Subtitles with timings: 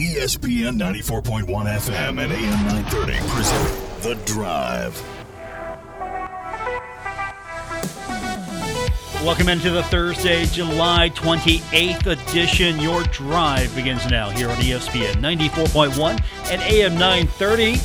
[0.00, 4.98] ESPN 94.1 FM and AM 930 present The Drive.
[9.22, 12.78] Welcome into the Thursday, July 28th edition.
[12.78, 17.78] Your drive begins now here on ESPN 94.1 and AM 930.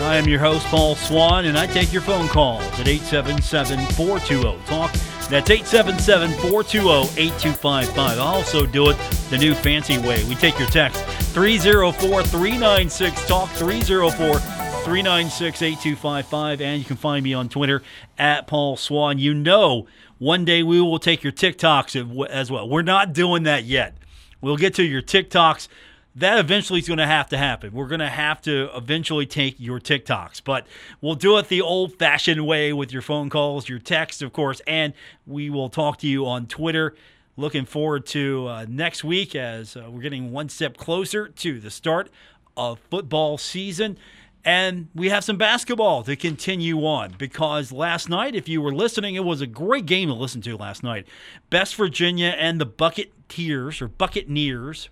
[0.00, 4.64] I am your host, Paul Swann, and I take your phone calls at 877 420
[4.66, 4.94] Talk.
[5.28, 8.18] That's 877 420 8255.
[8.18, 8.96] I also do it
[9.30, 10.22] the new fancy way.
[10.24, 11.02] We take your text
[11.32, 16.60] 304 396 Talk 304 396 8255.
[16.60, 17.82] And you can find me on Twitter
[18.18, 19.18] at Paul Swann.
[19.18, 19.86] You know,
[20.18, 22.68] one day we will take your TikToks as well.
[22.68, 23.96] We're not doing that yet.
[24.40, 25.68] We'll get to your TikToks.
[26.16, 27.72] That eventually is going to have to happen.
[27.72, 30.64] We're going to have to eventually take your TikToks, but
[31.00, 34.60] we'll do it the old fashioned way with your phone calls, your texts, of course,
[34.66, 34.94] and
[35.26, 36.94] we will talk to you on Twitter.
[37.36, 41.70] Looking forward to uh, next week as uh, we're getting one step closer to the
[41.70, 42.10] start
[42.56, 43.98] of football season.
[44.44, 49.16] And we have some basketball to continue on because last night, if you were listening,
[49.16, 51.08] it was a great game to listen to last night.
[51.50, 54.90] Best Virginia and the Bucketeers or Buccaneers.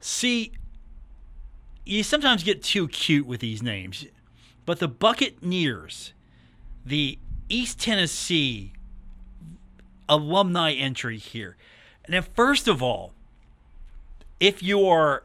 [0.00, 0.52] See,
[1.84, 4.06] you sometimes get too cute with these names,
[4.64, 6.12] but the Buccaneers,
[6.84, 7.18] the
[7.48, 8.72] East Tennessee
[10.08, 11.56] alumni entry here.
[12.08, 13.12] Now, first of all,
[14.40, 15.24] if you are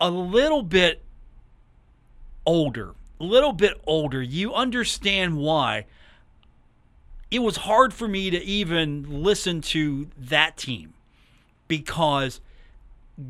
[0.00, 1.02] a little bit
[2.46, 5.86] older, a little bit older, you understand why
[7.30, 10.94] it was hard for me to even listen to that team
[11.68, 12.40] because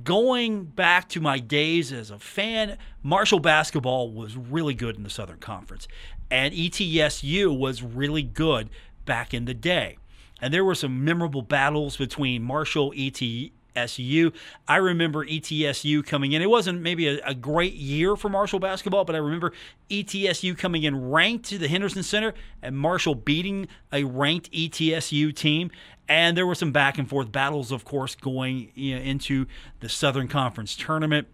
[0.04, 5.10] going back to my days as a fan, Marshall basketball was really good in the
[5.10, 5.88] Southern Conference,
[6.30, 8.70] and ETSU was really good
[9.04, 9.98] back in the day.
[10.40, 14.32] And there were some memorable battles between Marshall, ETSU.
[14.66, 16.42] I remember ETSU coming in.
[16.42, 19.52] It wasn't maybe a, a, great year for Marshall basketball, but I remember
[19.88, 25.70] ETSU coming in ranked to the Henderson Center and Marshall beating a ranked ETSU team.
[26.08, 29.46] And there were some back and forth battles, of course, going you know, into
[29.80, 31.28] the Southern Conference tournament.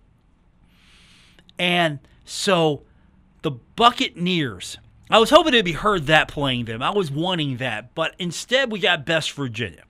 [1.59, 2.83] And so
[3.43, 4.79] the Buccaneers,
[5.11, 6.83] I was hoping to be Herd That playing them.
[6.83, 9.85] I was wanting that, but instead we got Best Virginia.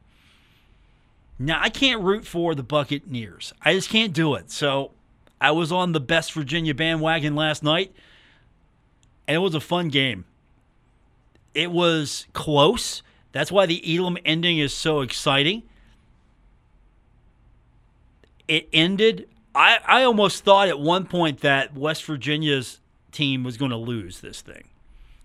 [1.39, 3.53] Now, I can't root for the Buccaneers.
[3.63, 4.51] I just can't do it.
[4.51, 4.93] So
[5.41, 7.93] I was on the best Virginia bandwagon last night,
[9.27, 10.25] and it was a fun game.
[11.55, 13.03] It was close.
[13.33, 15.63] That's why the Elam ending is so exciting.
[18.47, 19.29] It ended.
[19.55, 22.81] I, I almost thought at one point that West Virginia's
[23.13, 24.65] team was going to lose this thing.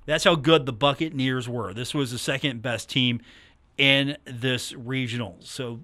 [0.06, 1.74] That's how good the Buccaneers were.
[1.74, 3.22] This was the second best team
[3.78, 5.38] in this regional.
[5.40, 5.80] So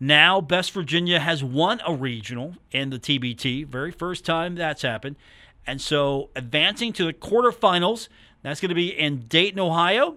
[0.00, 5.16] now, Best Virginia has won a regional in the TBT, very first time that's happened.
[5.66, 8.08] And so, advancing to the quarterfinals,
[8.42, 10.16] that's going to be in Dayton, Ohio,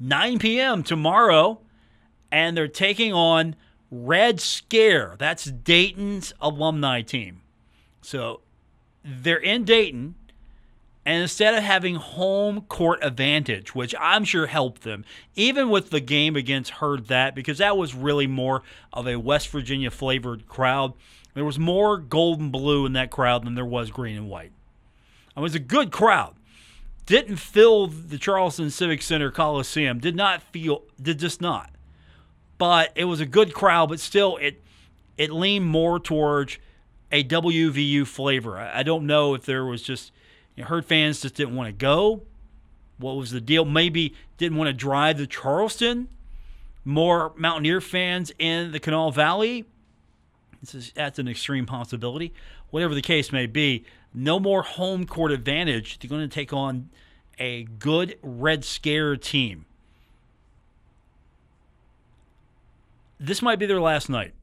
[0.00, 0.82] 9 p.m.
[0.82, 1.60] tomorrow.
[2.32, 3.56] And they're taking on
[3.90, 5.16] Red Scare.
[5.18, 7.42] That's Dayton's alumni team.
[8.00, 8.40] So,
[9.04, 10.14] they're in Dayton.
[11.06, 16.00] And instead of having home court advantage, which I'm sure helped them, even with the
[16.00, 18.62] game against Herd That, because that was really more
[18.92, 20.92] of a West Virginia flavored crowd.
[21.34, 24.52] There was more gold and blue in that crowd than there was green and white.
[25.36, 26.34] It was a good crowd.
[27.10, 29.98] Didn't fill the Charleston Civic Center Coliseum.
[29.98, 31.72] Did not feel, did just not.
[32.56, 34.62] But it was a good crowd, but still, it
[35.18, 36.58] it leaned more towards
[37.10, 38.56] a WVU flavor.
[38.56, 40.12] I don't know if there was just
[40.54, 42.22] you know, Herd fans just didn't want to go.
[42.98, 43.64] What was the deal?
[43.64, 46.06] Maybe didn't want to drive to Charleston.
[46.84, 49.64] More Mountaineer fans in the Kanawha Valley.
[50.62, 52.32] Is, that's an extreme possibility.
[52.70, 55.98] Whatever the case may be, no more home court advantage.
[55.98, 56.90] They're going to take on
[57.38, 59.66] a good Red Scare team.
[63.18, 64.34] This might be their last night.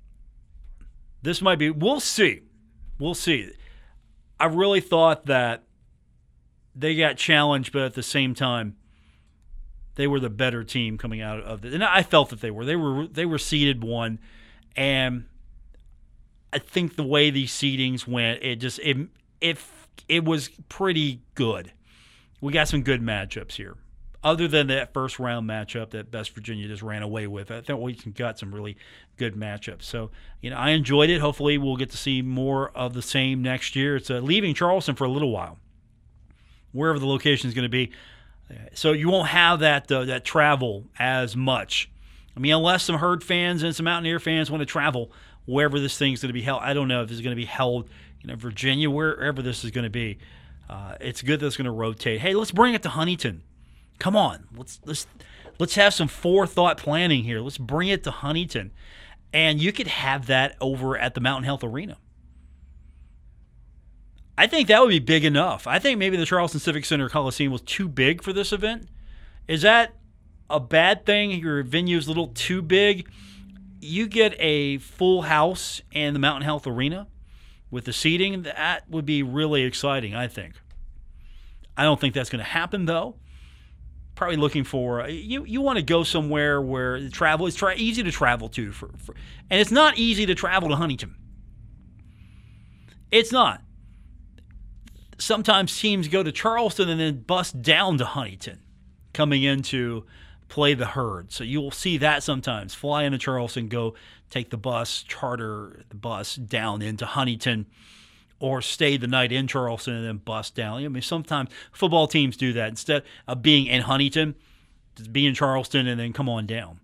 [1.21, 1.69] This might be.
[1.69, 2.41] We'll see.
[2.99, 3.51] We'll see.
[4.39, 5.63] I really thought that
[6.75, 8.75] they got challenged, but at the same time,
[9.95, 11.73] they were the better team coming out of it.
[11.73, 12.65] And I felt that they were.
[12.65, 14.19] They were they were seeded one,
[14.75, 15.25] and
[16.53, 19.09] I think the way these seedings went, it just it
[19.41, 19.57] it
[20.07, 21.71] it was pretty good.
[22.41, 23.75] We got some good matchups here.
[24.23, 27.79] Other than that first round matchup that Best Virginia just ran away with, I think
[27.79, 28.77] we can got some really
[29.15, 29.83] good matchups.
[29.83, 30.11] So,
[30.41, 31.21] you know, I enjoyed it.
[31.21, 33.95] Hopefully, we'll get to see more of the same next year.
[33.95, 35.59] It's uh, leaving Charleston for a little while
[36.71, 37.91] wherever the location is going to be.
[38.73, 41.89] So you won't have that uh, that travel as much.
[42.35, 45.11] I mean, unless some herd fans and some Mountaineer fans want to travel
[45.45, 46.61] wherever this thing's going to be held.
[46.61, 47.89] I don't know if it's going to be held,
[48.21, 50.17] you know, Virginia, wherever this is going to be.
[50.69, 52.19] Uh, it's good that it's going to rotate.
[52.19, 53.43] Hey, let's bring it to Huntington.
[53.99, 55.07] Come on, let's let's
[55.59, 57.39] let's have some forethought planning here.
[57.39, 58.71] Let's bring it to Huntington,
[59.33, 61.97] and you could have that over at the Mountain Health Arena.
[64.37, 65.65] I think that would be big enough.
[65.65, 68.87] I think maybe the Charleston Civic Center Coliseum was too big for this event.
[69.47, 69.95] Is that
[70.47, 71.31] a bad thing?
[71.31, 73.09] Your venue is a little too big.
[73.79, 77.07] You get a full house in the Mountain Health Arena
[77.69, 78.43] with the seating.
[78.43, 80.55] That would be really exciting, I think.
[81.75, 83.15] I don't think that's going to happen though.
[84.15, 85.45] Probably looking for uh, you.
[85.45, 88.89] You want to go somewhere where the travel is tra- easy to travel to, for,
[88.97, 89.13] for,
[89.49, 91.15] and it's not easy to travel to Huntington.
[93.11, 93.61] It's not
[95.17, 98.59] sometimes teams go to Charleston and then bust down to Huntington
[99.13, 100.05] coming in to
[100.47, 101.31] play the herd.
[101.31, 102.73] So you'll see that sometimes.
[102.73, 103.95] Fly into Charleston, go
[104.29, 107.65] take the bus, charter the bus down into Huntington,
[108.39, 110.83] or stay the night in Charleston and then bus down.
[110.83, 114.35] I mean, sometimes football teams do that instead of being in Huntington,
[114.95, 116.79] just be in Charleston and then come on down.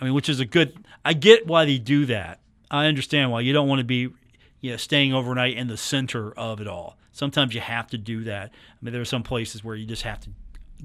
[0.00, 0.84] I mean, which is a good.
[1.04, 2.40] I get why they do that.
[2.70, 4.08] I understand why you don't want to be,
[4.60, 6.96] you know, staying overnight in the center of it all.
[7.12, 8.50] Sometimes you have to do that.
[8.50, 10.30] I mean, there are some places where you just have to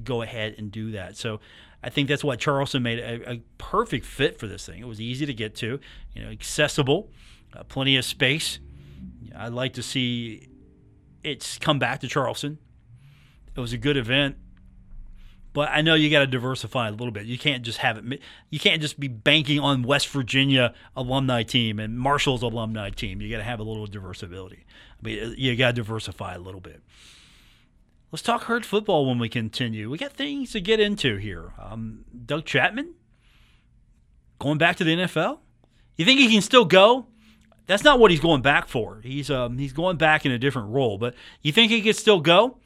[0.04, 1.18] go ahead and do that.
[1.18, 1.40] So
[1.84, 4.80] I think that's why Charleston made a, a perfect fit for this thing.
[4.80, 5.80] It was easy to get to,
[6.14, 7.10] you know, accessible,
[7.56, 8.60] uh, plenty of space.
[9.36, 10.50] I'd like to see
[11.24, 12.58] it's come back to Charleston.
[13.56, 14.38] It was a good event.
[15.54, 17.26] But I know you got to diversify a little bit.
[17.26, 18.22] You can't just have it.
[18.52, 23.22] You can't just be banking on West Virginia alumni team and Marshall's alumni team.
[23.22, 24.60] You got to have a little diversibility.
[25.00, 26.84] I mean, you got to diversify a little bit.
[28.12, 29.90] Let's talk herd football when we continue.
[29.90, 31.54] We got things to get into here.
[31.60, 32.94] Um, Doug Chapman
[34.40, 35.40] going back to the NFL.
[35.98, 37.08] You think he can still go?
[37.66, 39.02] That's not what he's going back for.
[39.04, 40.98] He's um, he's going back in a different role.
[40.98, 42.60] But you think he could still go?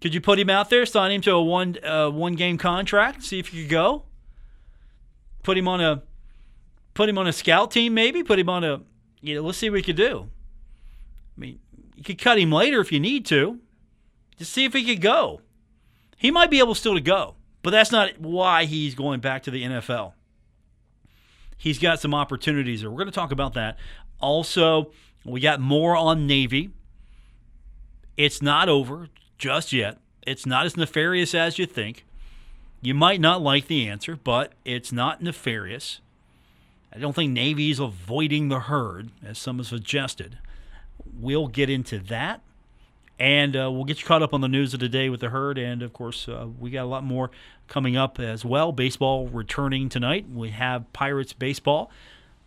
[0.00, 3.22] Could you put him out there, sign him to a one uh, one game contract,
[3.22, 4.04] see if he could go?
[5.44, 6.02] Put him on a
[6.94, 8.24] put him on a scout team, maybe.
[8.24, 8.80] Put him on a
[9.20, 9.42] you know.
[9.42, 10.28] Let's see what we could do.
[11.36, 11.60] I mean,
[11.94, 13.60] you could cut him later if you need to.
[14.38, 15.40] Just see if he could go.
[16.16, 19.50] He might be able still to go, but that's not why he's going back to
[19.50, 20.12] the NFL.
[21.56, 22.90] He's got some opportunities there.
[22.90, 23.78] We're going to talk about that.
[24.20, 24.92] Also,
[25.24, 26.70] we got more on Navy.
[28.16, 29.98] It's not over just yet.
[30.26, 32.04] It's not as nefarious as you think.
[32.80, 36.00] You might not like the answer, but it's not nefarious.
[36.92, 40.38] I don't think Navy's avoiding the herd, as some have suggested.
[41.18, 42.42] We'll get into that.
[43.18, 45.30] And uh, we'll get you caught up on the news of the day with the
[45.30, 45.56] herd.
[45.56, 47.30] And of course, uh, we got a lot more
[47.66, 48.72] coming up as well.
[48.72, 50.26] Baseball returning tonight.
[50.32, 51.90] We have Pirates baseball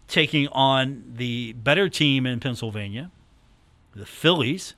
[0.08, 3.12] taking on the better team in Pennsylvania,
[3.96, 4.74] the Phillies.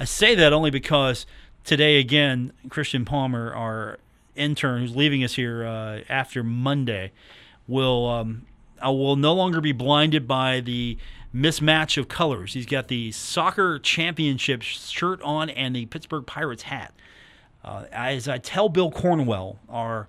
[0.00, 1.26] I say that only because
[1.64, 3.98] today, again, Christian Palmer, our
[4.34, 7.12] intern who's leaving us here uh, after Monday,
[7.66, 8.46] will um,
[8.80, 10.98] I will no longer be blinded by the
[11.34, 12.54] mismatch of colors.
[12.54, 16.94] He's got the soccer championship shirt on and the Pittsburgh Pirates hat.
[17.64, 20.08] Uh, as I tell Bill Cornwell, our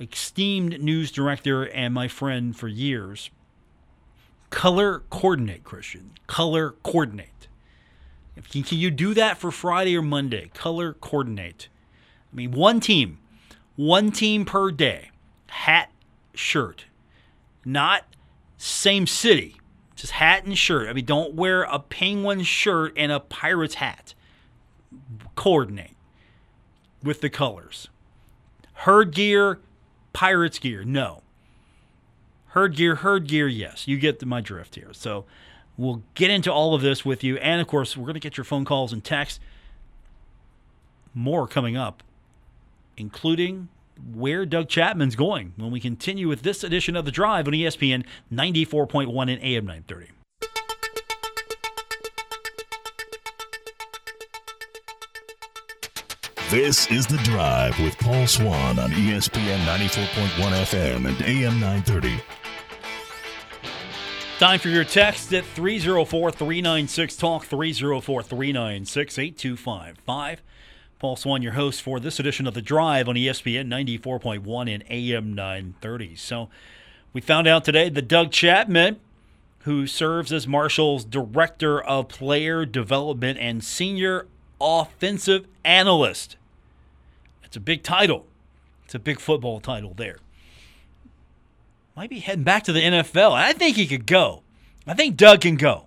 [0.00, 3.30] esteemed news director and my friend for years,
[4.50, 6.12] color coordinate, Christian.
[6.26, 7.48] Color coordinate.
[8.50, 10.50] Can, can you do that for Friday or Monday?
[10.54, 11.68] Color coordinate.
[12.32, 13.18] I mean, one team,
[13.76, 15.10] one team per day,
[15.46, 15.90] hat,
[16.34, 16.84] shirt,
[17.64, 18.04] not
[18.56, 19.56] same city,
[19.94, 20.88] just hat and shirt.
[20.88, 24.14] I mean, don't wear a penguin shirt and a pirate's hat.
[25.34, 25.96] Coordinate
[27.02, 27.88] with the colors.
[28.72, 29.60] Herd gear,
[30.12, 31.22] pirates gear, no.
[32.48, 33.86] Herd gear, herd gear, yes.
[33.86, 34.92] You get my drift here.
[34.92, 35.26] So
[35.78, 37.36] We'll get into all of this with you.
[37.36, 39.38] And of course, we're going to get your phone calls and texts.
[41.14, 42.02] More coming up,
[42.96, 43.68] including
[44.12, 48.04] where Doug Chapman's going when we continue with this edition of The Drive on ESPN
[48.32, 50.12] 94.1 and AM 930.
[56.50, 60.28] This is The Drive with Paul Swann on ESPN 94.1
[60.64, 62.22] FM and AM 930.
[64.38, 70.42] Time for your text at 304 396 Talk, 304 396 8255.
[70.98, 75.32] Paul Swann, your host for this edition of The Drive on ESPN 94.1 and AM
[75.32, 76.16] 930.
[76.16, 76.48] So
[77.12, 78.98] we found out today that Doug Chapman,
[79.60, 84.26] who serves as Marshall's Director of Player Development and Senior
[84.60, 86.36] Offensive Analyst,
[87.44, 88.26] it's a big title.
[88.84, 90.18] It's a big football title there.
[91.94, 93.34] might be heading back to the NFL.
[93.34, 94.42] I think he could go.
[94.84, 95.84] I think Doug can go.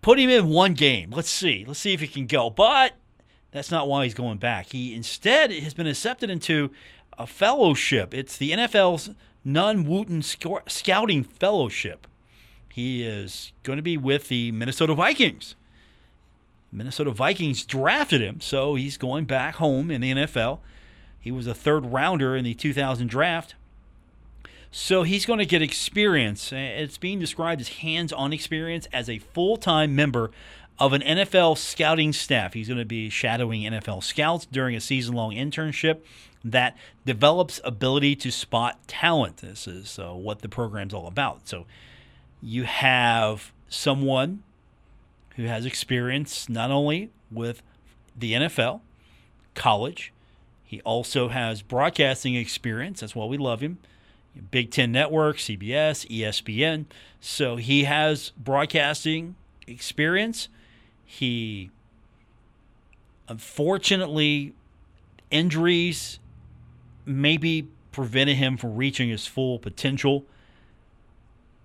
[0.00, 1.10] Put him in one game.
[1.10, 1.66] Let's see.
[1.66, 2.48] Let's see if he can go.
[2.48, 2.94] But
[3.52, 4.66] that's not why he's going back.
[4.72, 6.70] He instead has been accepted into
[7.18, 8.14] a fellowship.
[8.14, 9.10] It's the NFL's
[9.44, 12.06] Nunn-Wooten Scouting Fellowship.
[12.68, 15.56] He is going to be with the Minnesota Vikings.
[16.72, 20.60] Minnesota Vikings drafted him, so he's going back home in the NFL.
[21.18, 23.56] He was a third rounder in the 2000 draft.
[24.70, 26.52] So he's going to get experience.
[26.52, 30.30] It's being described as hands on experience as a full time member
[30.80, 32.54] of an NFL scouting staff.
[32.54, 35.98] He's going to be shadowing NFL scouts during a season long internship
[36.42, 39.38] that develops ability to spot talent.
[39.38, 41.46] This is uh, what the program's all about.
[41.46, 41.66] So
[42.42, 44.42] you have someone
[45.36, 47.62] who has experience not only with
[48.16, 48.80] the NFL,
[49.54, 50.12] college,
[50.64, 53.00] he also has broadcasting experience.
[53.00, 53.78] That's why we love him.
[54.50, 56.86] Big Ten Network, CBS, ESPN.
[57.20, 59.34] So he has broadcasting
[59.66, 60.48] experience.
[61.12, 61.72] He,
[63.28, 64.54] unfortunately,
[65.28, 66.20] injuries
[67.04, 70.24] maybe prevented him from reaching his full potential.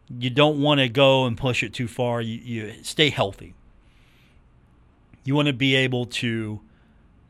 [0.10, 2.22] You don't want to go and push it too far.
[2.22, 3.54] You, you stay healthy.
[5.24, 6.60] You want to be able to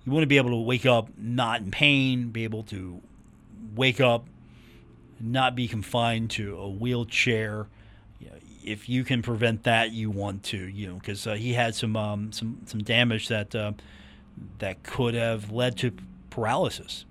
[0.06, 3.02] you want to be able to wake up not in pain, be able to
[3.76, 4.26] wake up
[5.20, 7.68] not be confined to a wheelchair.
[8.66, 11.96] If you can prevent that, you want to, you know, because uh, he had some
[11.96, 13.74] um, some some damage that uh,
[14.60, 15.94] that could have led to
[16.30, 17.06] paralysis.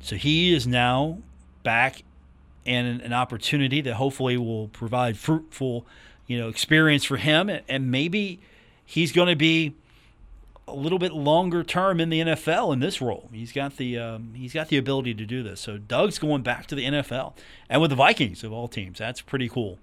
[0.00, 1.18] So he is now
[1.62, 2.02] back
[2.64, 5.86] in an opportunity that hopefully will provide fruitful,
[6.26, 8.40] you know, experience for him, and maybe
[8.84, 9.74] he's going to be
[10.66, 13.28] a little bit longer term in the NFL in this role.
[13.32, 15.60] He's got the um, he's got the ability to do this.
[15.60, 17.34] So Doug's going back to the NFL
[17.68, 18.98] and with the Vikings of all teams.
[18.98, 19.78] That's pretty cool.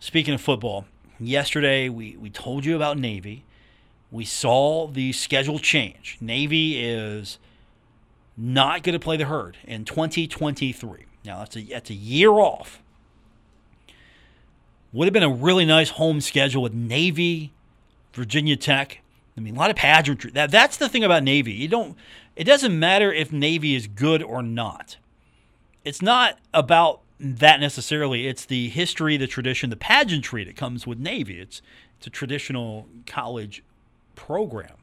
[0.00, 0.86] Speaking of football,
[1.18, 3.44] yesterday we, we told you about Navy.
[4.10, 6.18] We saw the schedule change.
[6.20, 7.38] Navy is
[8.36, 11.04] not going to play the herd in 2023.
[11.24, 12.80] Now that's a that's a year off.
[14.92, 17.52] Would have been a really nice home schedule with Navy,
[18.14, 19.02] Virginia Tech,
[19.38, 20.32] I mean, a lot of pageantry.
[20.32, 21.52] That that's the thing about Navy.
[21.52, 21.96] You don't.
[22.34, 24.96] It doesn't matter if Navy is good or not.
[25.84, 28.26] It's not about that necessarily.
[28.26, 31.40] It's the history, the tradition, the pageantry that comes with Navy.
[31.40, 31.62] It's
[31.98, 33.64] it's a traditional college
[34.14, 34.76] program.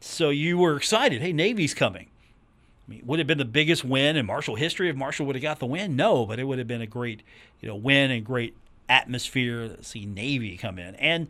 [0.00, 1.20] So you were excited.
[1.20, 2.06] Hey, Navy's coming.
[2.86, 5.42] I mean, would have been the biggest win in Marshall history if Marshall would have
[5.42, 5.96] got the win?
[5.96, 7.22] No, but it would have been a great,
[7.60, 8.54] you know, win and great
[8.88, 10.94] atmosphere to see Navy come in.
[10.94, 11.28] And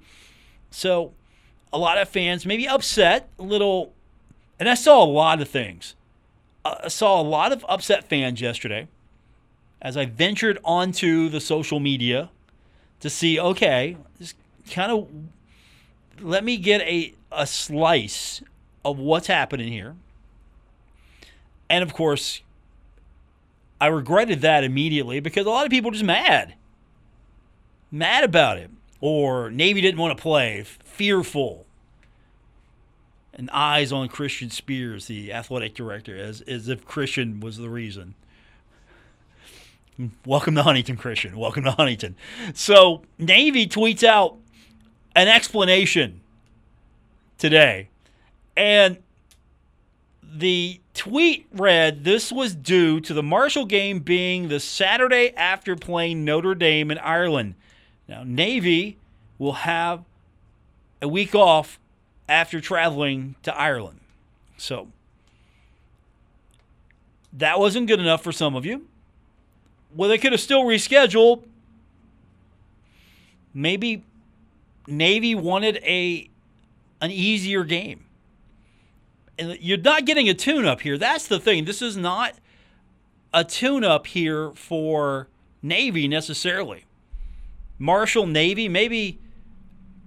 [0.70, 1.12] so
[1.72, 3.92] a lot of fans maybe upset, a little,
[4.60, 5.94] and I saw a lot of things.
[6.64, 8.86] Uh, I saw a lot of upset fans yesterday
[9.80, 12.30] as I ventured onto the social media
[13.00, 14.36] to see, okay, just
[14.70, 15.08] kind of
[16.20, 18.42] let me get a, a slice
[18.84, 19.94] of what's happening here.
[21.68, 22.42] And of course,
[23.80, 26.54] I regretted that immediately because a lot of people are just mad.
[27.90, 28.70] Mad about it.
[29.00, 31.66] Or Navy didn't want to play, fearful
[33.36, 38.14] and eyes on Christian Spears, the athletic director, as, as if Christian was the reason.
[40.26, 41.38] Welcome to Huntington, Christian.
[41.38, 42.16] Welcome to Huntington.
[42.52, 44.36] So, Navy tweets out
[45.14, 46.20] an explanation
[47.38, 47.88] today.
[48.56, 48.98] And
[50.22, 56.26] the tweet read this was due to the Marshall game being the Saturday after playing
[56.26, 57.54] Notre Dame in Ireland.
[58.06, 58.98] Now, Navy
[59.38, 60.04] will have
[61.00, 61.78] a week off
[62.28, 64.00] after traveling to Ireland.
[64.58, 64.88] So
[67.32, 68.88] that wasn't good enough for some of you.
[69.94, 71.44] Well, they could have still rescheduled.
[73.54, 74.04] Maybe
[74.86, 76.28] Navy wanted a
[77.00, 78.04] an easier game.
[79.38, 80.96] And you're not getting a tune up here.
[80.96, 81.64] That's the thing.
[81.64, 82.34] This is not
[83.34, 85.28] a tune up here for
[85.62, 86.84] Navy necessarily.
[87.78, 89.18] Marshall Navy, maybe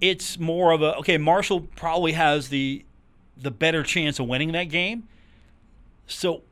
[0.00, 1.18] it's more of a okay.
[1.18, 2.84] Marshall probably has the
[3.36, 5.08] the better chance of winning that game.
[6.06, 6.42] So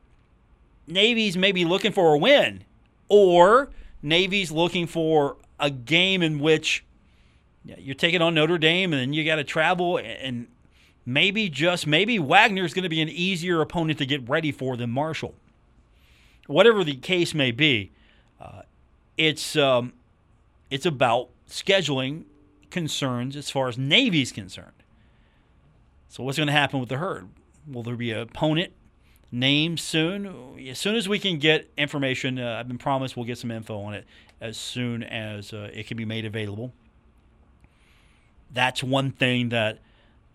[0.87, 2.63] Navy's maybe looking for a win,
[3.09, 3.69] or
[4.01, 6.85] Navy's looking for a game in which
[7.65, 10.47] you're taking on Notre Dame and then you got to travel and
[11.05, 14.89] maybe just maybe Wagner's going to be an easier opponent to get ready for than
[14.89, 15.33] Marshall.
[16.47, 17.91] Whatever the case may be,
[18.39, 18.61] uh,
[19.17, 19.93] it's um,
[20.69, 22.23] it's about scheduling
[22.69, 24.71] concerns as far as Navy's concerned.
[26.07, 27.29] So, what's going to happen with the herd?
[27.67, 28.73] Will there be an opponent
[29.31, 30.57] names soon.
[30.67, 33.79] As soon as we can get information, uh, I've been promised we'll get some info
[33.81, 34.05] on it
[34.41, 36.73] as soon as uh, it can be made available.
[38.51, 39.79] That's one thing that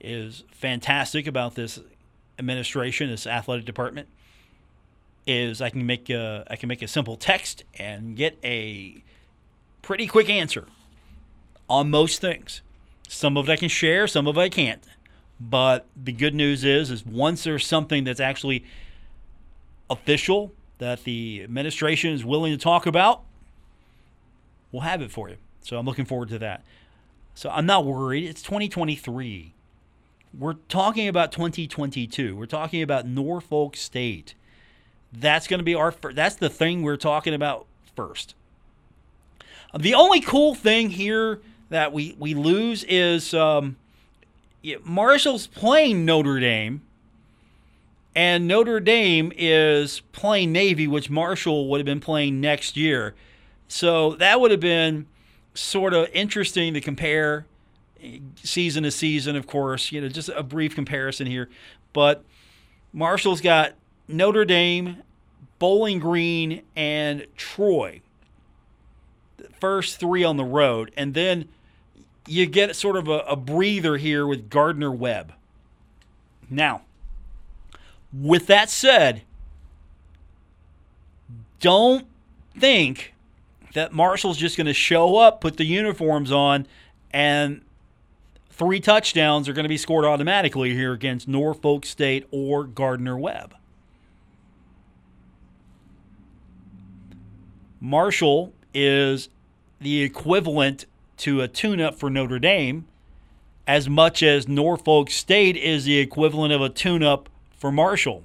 [0.01, 1.81] is fantastic about this
[2.39, 4.09] administration, this athletic department,
[5.27, 9.03] is I can make a, I can make a simple text and get a
[9.83, 10.67] pretty quick answer
[11.69, 12.61] on most things.
[13.09, 14.83] Some of it I can share, some of it I can't.
[15.41, 18.65] But the good news is, is once there's something that's actually
[19.95, 23.23] official that the administration is willing to talk about,
[24.71, 25.37] we'll have it for you.
[25.63, 26.63] So I'm looking forward to that.
[27.35, 28.25] So I'm not worried.
[28.25, 29.55] It's 2023.
[30.39, 32.37] We're talking about 2022.
[32.37, 34.35] We're talking about Norfolk State.
[35.13, 38.35] That's going to be our that's the thing we're talking about first.
[39.79, 43.77] The only cool thing here that we we lose is um,
[44.83, 46.83] Marshall's playing Notre Dame,
[48.15, 53.15] and Notre Dame is playing Navy, which Marshall would have been playing next year.
[53.67, 55.07] So that would have been
[55.55, 57.47] sort of interesting to compare
[58.03, 61.49] eh, season to season, of course, you know, just a brief comparison here.
[61.93, 62.25] But
[62.93, 63.75] Marshall's got
[64.07, 65.03] Notre Dame,
[65.59, 68.01] Bowling Green, and Troy.
[69.39, 70.93] The first three on the road.
[70.97, 71.49] And then
[72.29, 75.33] you get sort of a, a breather here with Gardner Webb.
[76.49, 76.83] Now,
[78.21, 79.23] with that said,
[81.61, 82.07] don't
[82.57, 83.15] think
[83.75, 86.67] that Marshall's just going to show up, put the uniforms on,
[87.13, 87.63] and
[88.51, 93.55] three touchdowns are going to be scored automatically here against Norfolk State or Gardner Webb.
[97.81, 99.29] Marshall is
[99.81, 100.87] the equivalent
[101.19, 102.87] to a tune up for Notre Dame,
[103.67, 107.29] as much as Norfolk State is the equivalent of a tune up
[107.65, 108.23] for Marshall.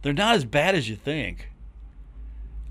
[0.00, 1.50] They're not as bad as you think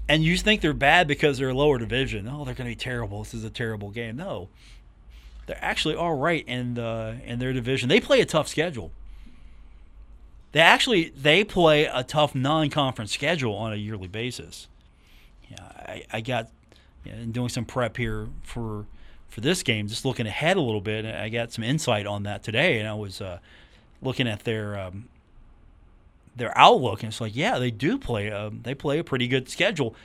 [0.08, 2.28] and you think they're bad because they're a lower division.
[2.28, 3.20] Oh, they're going to be terrible.
[3.20, 4.18] This is a terrible game.
[4.18, 4.50] No,
[5.46, 7.90] they're actually all right in the, in their division.
[7.90, 8.90] They play a tough schedule.
[10.52, 14.68] They actually they play a tough non-conference schedule on a yearly basis.
[15.48, 16.50] Yeah, I, I got
[17.06, 18.88] know, doing some prep here for
[19.30, 21.06] for this game, just looking ahead a little bit.
[21.06, 23.40] I got some insight on that today, and I was uh,
[24.02, 25.08] looking at their um,
[26.36, 28.28] their outlook, and it's like, yeah, they do play.
[28.28, 29.96] A, they play a pretty good schedule,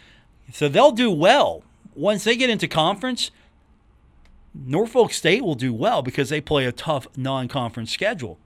[0.52, 1.62] so they'll do well
[1.94, 3.30] once they get into conference.
[4.54, 8.38] Norfolk State will do well because they play a tough non-conference schedule.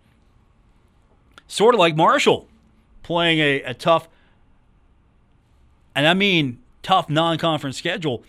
[1.46, 2.48] Sort of like Marshall
[3.02, 4.08] playing a, a tough,
[5.94, 8.22] and I mean tough non-conference schedule.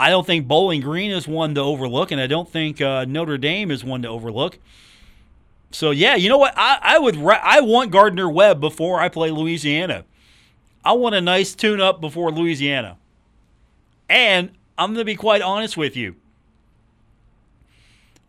[0.00, 3.36] I don't think Bowling Green is one to overlook, and I don't think uh, Notre
[3.36, 4.58] Dame is one to overlook.
[5.72, 6.54] So yeah, you know what?
[6.56, 10.06] I, I would I want Gardner Webb before I play Louisiana.
[10.82, 12.96] I want a nice tune up before Louisiana.
[14.08, 16.16] And I'm going to be quite honest with you.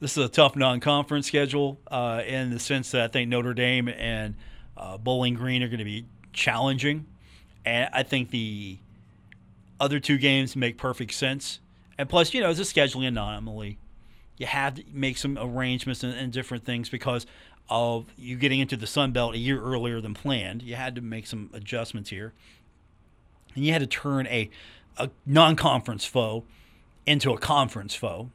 [0.02, 3.88] This is a tough non-conference schedule uh, in the sense that I think Notre Dame
[3.88, 4.36] and
[4.76, 7.06] uh, Bowling Green are going to be challenging,
[7.64, 8.78] and I think the
[9.82, 11.60] other two games make perfect sense.
[11.98, 13.78] And plus, you know, it's a scheduling anomaly
[14.42, 17.28] you have to make some arrangements and, and different things because
[17.70, 20.64] of you getting into the Sun Belt a year earlier than planned.
[20.64, 22.34] You had to make some adjustments here.
[23.54, 24.50] And you had to turn a,
[24.98, 26.44] a non conference foe
[27.06, 28.32] into a conference foe.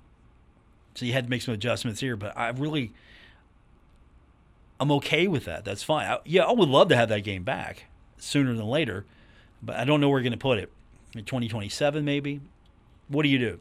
[0.95, 2.15] So you had to make some adjustments here.
[2.15, 2.93] But I really,
[4.79, 5.65] I'm okay with that.
[5.65, 6.07] That's fine.
[6.07, 9.07] I, yeah, I would love to have that game back sooner than later.
[9.61, 10.71] But I don't know where we're going to put it.
[11.17, 12.41] In 2027, maybe?
[13.09, 13.61] What do you do?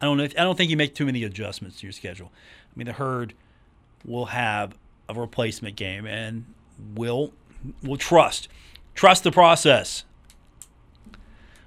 [0.00, 0.24] I don't know.
[0.24, 2.30] If, I don't think you make too many adjustments to your schedule.
[2.34, 3.32] I mean, the herd
[4.04, 4.76] will have
[5.08, 6.44] a replacement game, and
[6.94, 7.32] will
[7.82, 8.48] will trust
[8.94, 10.04] trust the process.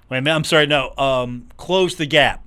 [0.08, 0.36] Wait a minute.
[0.36, 0.66] I'm sorry.
[0.66, 0.94] No.
[0.96, 2.44] Um, close the gap.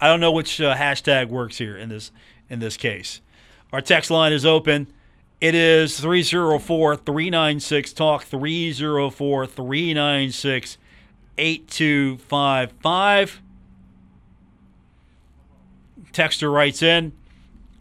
[0.00, 2.10] I don't know which uh, hashtag works here in this
[2.48, 3.20] in this case.
[3.72, 4.86] Our text line is open.
[5.40, 10.78] It is 304 396 Talk 304 396
[11.36, 13.40] 8255.
[16.12, 17.12] Texter writes in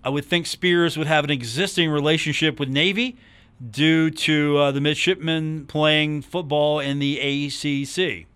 [0.04, 3.16] I would think Spears would have an existing relationship with Navy
[3.72, 8.28] due to uh, the midshipmen playing football in the ACC.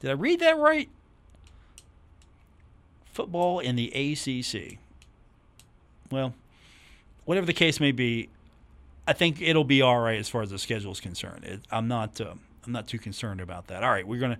[0.00, 0.88] Did I read that right?
[3.12, 4.78] Football in the ACC.
[6.10, 6.34] Well,
[7.24, 8.28] whatever the case may be,
[9.06, 11.44] I think it'll be all right as far as the schedule is concerned.
[11.44, 12.20] It, I'm not.
[12.20, 12.34] Uh,
[12.66, 13.82] I'm not too concerned about that.
[13.82, 14.38] All right, we're gonna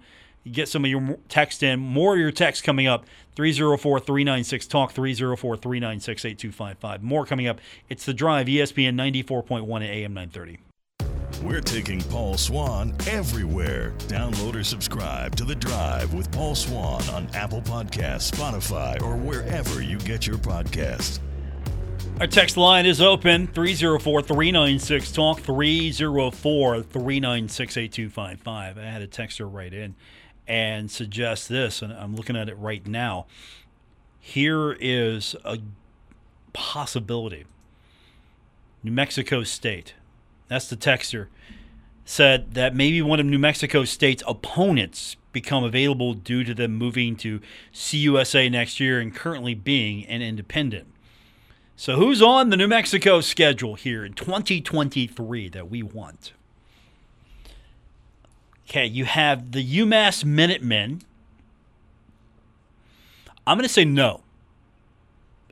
[0.51, 1.81] get some of your text in.
[1.81, 3.05] More of your text coming up.
[3.37, 7.03] 304-396 talk 304-396-8255.
[7.03, 7.61] More coming up.
[7.89, 10.59] It's the drive ESPN 94.1 at AM 930.
[11.43, 13.95] We're taking Paul Swann everywhere.
[14.09, 19.83] Download or subscribe to The Drive with Paul Swann on Apple Podcasts, Spotify, or wherever
[19.83, 21.19] you get your podcasts.
[22.21, 28.77] Our text line is open 304 396 Talk 304 396 8255.
[28.77, 29.95] I had a texter write in
[30.47, 33.25] and suggest this, and I'm looking at it right now.
[34.19, 35.61] Here is a
[36.53, 37.47] possibility
[38.83, 39.95] New Mexico State
[40.49, 41.29] that's the texter,
[42.05, 47.17] said that maybe one of New Mexico State's opponents become available due to them moving
[47.17, 47.41] to
[47.73, 50.87] CUSA next year and currently being an independent.
[51.81, 56.35] So, who's on the New Mexico schedule here in 2023 that we want?
[58.69, 61.01] Okay, you have the UMass Minutemen.
[63.47, 64.21] I'm going to say no.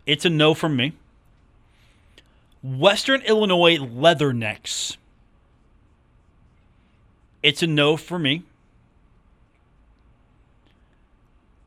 [0.05, 0.93] It's a no from me.
[2.63, 4.99] Western Illinois Leathernecks.
[7.43, 8.43] It's a no for me.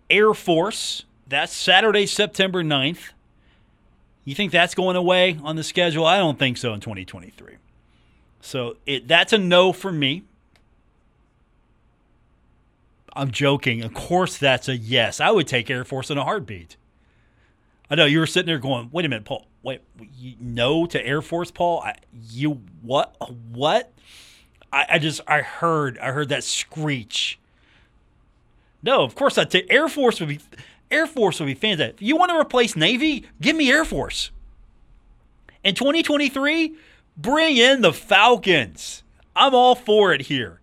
[0.08, 3.10] Air Force, that's Saturday, September 9th.
[4.24, 6.06] You think that's going away on the schedule?
[6.06, 7.56] I don't think so in 2023.
[8.42, 10.24] So it that's a no for me.
[13.14, 13.82] I'm joking.
[13.82, 15.20] Of course, that's a yes.
[15.20, 16.78] I would take Air Force in a heartbeat.
[17.90, 19.48] I know you were sitting there going, "Wait a minute, Paul.
[19.64, 19.82] Wait,
[20.18, 21.82] you, no to Air Force, Paul?
[21.82, 23.16] I, you what?
[23.52, 23.92] What?
[24.72, 27.40] I, I just I heard I heard that screech.
[28.84, 30.40] No, of course I'd take Air Force would be
[30.92, 32.02] Air Force would be fantastic.
[32.02, 33.26] You want to replace Navy?
[33.40, 34.32] Give me Air Force.
[35.64, 36.76] In 2023,
[37.18, 39.04] bring in the Falcons.
[39.36, 40.60] I'm all for it here.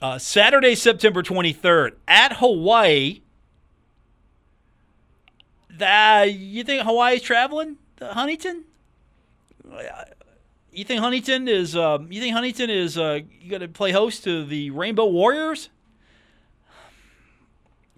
[0.00, 3.20] Uh, Saturday, September 23rd at Hawaii
[5.70, 7.78] that you think Hawaii's traveling?
[8.02, 8.64] to Huntington?
[10.72, 11.76] You think Huntington is?
[11.76, 12.98] Uh, you think Huntington is?
[12.98, 15.68] Uh, got to play host to the Rainbow Warriors?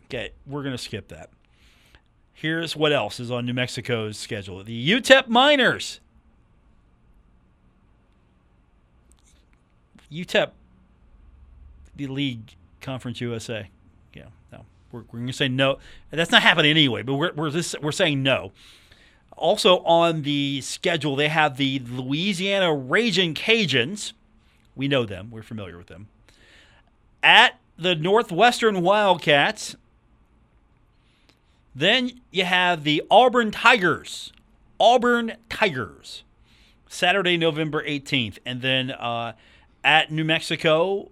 [0.06, 1.30] Okay, we're gonna skip that.
[2.32, 6.00] Here's what else is on New Mexico's schedule: the UTEP Miners.
[10.14, 10.50] UTEP,
[11.96, 13.68] the league conference USA.
[14.12, 14.64] Yeah, no.
[14.92, 15.78] We're, we're going to say no.
[16.10, 18.52] That's not happening anyway, but we're, we're, just, we're saying no.
[19.36, 24.12] Also on the schedule, they have the Louisiana Raging Cajuns.
[24.76, 26.08] We know them, we're familiar with them.
[27.22, 29.74] At the Northwestern Wildcats.
[31.74, 34.32] Then you have the Auburn Tigers.
[34.78, 36.22] Auburn Tigers.
[36.88, 38.38] Saturday, November 18th.
[38.46, 39.32] And then uh,
[39.82, 41.10] at New Mexico,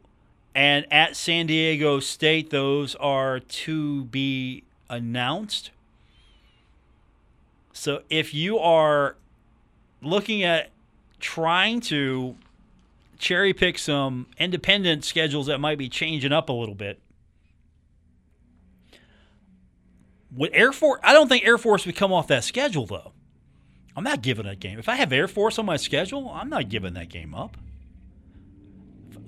[0.55, 5.71] and at San Diego State, those are to be announced.
[7.73, 9.17] So if you are
[10.03, 10.71] looking at
[11.21, 12.37] trying to
[13.19, 16.99] cherry pick some independent schedules that might be changing up a little bit,
[20.35, 23.13] with Air Force, I don't think Air Force would come off that schedule though.
[23.95, 24.79] I'm not giving that game.
[24.79, 27.57] If I have Air Force on my schedule, I'm not giving that game up.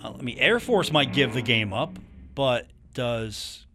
[0.03, 1.99] I mean, Air Force might give the game up,
[2.35, 3.67] but does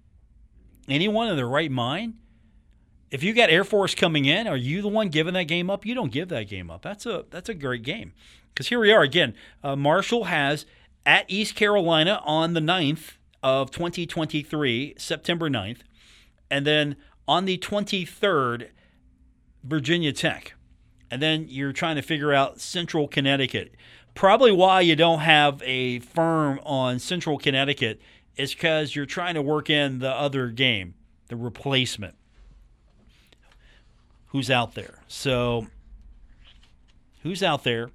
[0.87, 2.15] anyone in their right mind?
[3.11, 5.85] If you got Air Force coming in, are you the one giving that game up?
[5.85, 6.83] You don't give that game up.
[6.83, 8.13] That's a that's a great game.
[8.53, 9.33] Because here we are again.
[9.63, 10.65] Uh, Marshall has
[11.05, 15.79] at East Carolina on the 9th of 2023, September 9th.
[16.51, 16.95] And then
[17.29, 18.69] on the 23rd,
[19.63, 20.55] Virginia Tech.
[21.11, 23.75] And then you're trying to figure out Central Connecticut
[24.15, 28.01] probably why you don't have a firm on Central Connecticut
[28.35, 30.95] is because you're trying to work in the other game,
[31.27, 32.15] the replacement.
[34.27, 34.99] Who's out there?
[35.07, 35.67] So,
[37.23, 37.91] who's out there?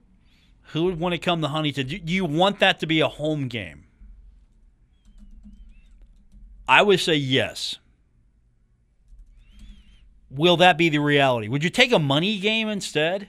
[0.68, 1.88] Who would want to come to Huntington?
[1.88, 3.85] Do you want that to be a home game?
[6.66, 7.79] I would say yes.
[10.35, 11.49] Will that be the reality?
[11.49, 13.29] Would you take a money game instead?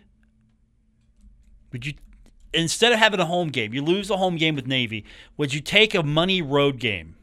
[1.71, 1.93] Would you
[2.53, 5.05] instead of having a home game, you lose a home game with Navy,
[5.37, 7.15] would you take a money road game?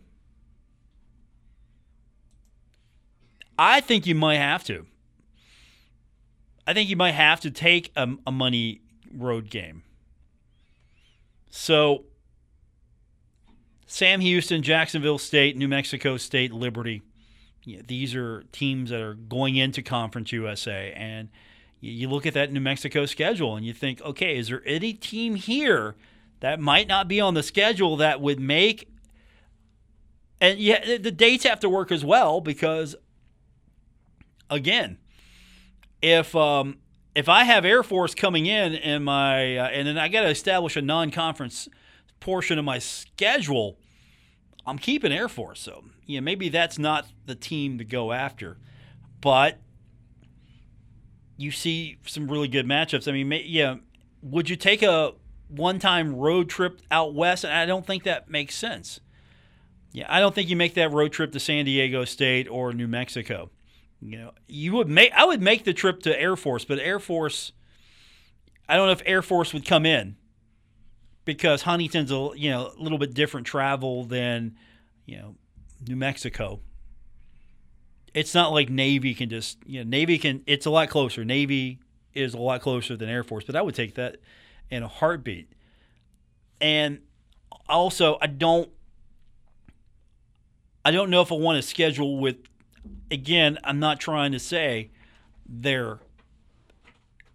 [3.59, 4.87] I think you might have to.
[6.67, 8.81] I think you might have to take a, a money
[9.13, 9.83] road game.
[11.51, 12.05] So,
[13.87, 17.03] Sam Houston, Jacksonville State, New Mexico State, Liberty.
[17.65, 21.29] Yeah, these are teams that are going into Conference USA, and–
[21.83, 25.35] you look at that New Mexico schedule and you think, okay, is there any team
[25.35, 25.97] here
[26.39, 28.89] that might not be on the schedule that would make
[30.41, 32.95] and yeah, the dates have to work as well because
[34.49, 34.99] again,
[36.01, 36.79] if um,
[37.17, 40.29] if I have Air Force coming in in my uh, and then I got to
[40.29, 41.69] establish a non-conference
[42.21, 43.77] portion of my schedule,
[44.67, 45.61] I'm keeping Air Force.
[45.61, 48.59] So yeah, maybe that's not the team to go after,
[49.21, 49.59] but
[51.37, 53.09] you see some really good matchups.
[53.09, 53.77] I mean, yeah,
[54.23, 55.13] would you take a
[55.49, 57.45] one-time road trip out west?
[57.45, 59.01] And I don't think that makes sense.
[59.93, 62.89] Yeah, I don't think you make that road trip to San Diego State or New
[62.89, 63.51] Mexico.
[64.01, 66.99] You know, you would make I would make the trip to Air Force, but Air
[66.99, 67.53] Force
[68.69, 70.17] I don't know if Air Force would come in
[71.25, 74.57] because Huntington's a you know a little bit different travel than
[75.07, 75.37] you know
[75.87, 76.61] New Mexico.
[78.15, 81.25] It's not like Navy can just you know Navy can it's a lot closer.
[81.25, 81.79] Navy
[82.15, 84.17] is a lot closer than Air Force, but I would take that
[84.71, 85.51] in a heartbeat.
[86.61, 87.01] And
[87.69, 88.71] also, I don't
[90.85, 92.37] I don't know if I want to schedule with.
[93.11, 94.91] Again, I'm not trying to say
[95.47, 96.01] they're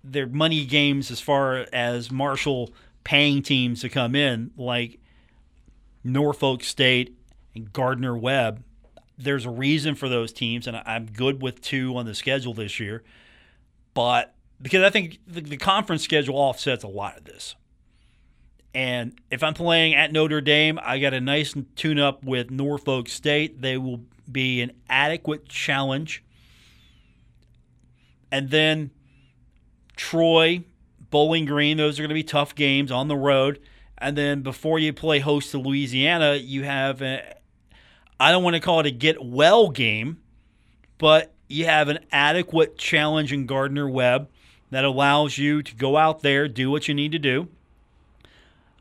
[0.04, 2.74] they're money games as far as Marshall
[3.08, 5.00] paying teams to come in, like
[6.04, 7.18] Norfolk State
[7.56, 8.66] and Gardner Webb.
[9.18, 12.82] There's a reason for those teams, and I'm good with two on the schedule this
[12.82, 13.06] year.
[13.94, 17.56] But because I think the, the conference schedule offsets a lot of this.
[18.76, 23.08] And if I'm playing at Notre Dame, I got a nice tune up with Norfolk
[23.08, 23.62] State.
[23.62, 26.26] They will be an adequate challenge.
[28.34, 28.92] And then
[29.96, 30.66] Troy,
[31.10, 33.60] Bowling Green, those are going to be tough games on the road.
[33.98, 38.80] And then before you play host to Louisiana, you have I don't want to call
[38.80, 40.18] it a get well game,
[40.98, 44.30] but you have an adequate challenge in Gardner Webb
[44.70, 47.48] that allows you to go out there, do what you need to do